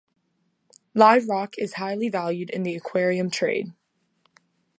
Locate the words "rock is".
1.29-1.73